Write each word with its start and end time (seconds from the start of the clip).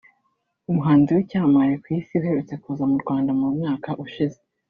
umuhanzi 0.69 1.09
w’icyamamare 1.11 1.73
ku 1.81 1.87
isi 1.97 2.13
uherutse 2.19 2.53
kuza 2.63 2.83
mu 2.91 2.97
Rwanda 3.03 3.31
mu 3.39 3.47
mwaka 3.55 3.89
ushize 4.05 4.39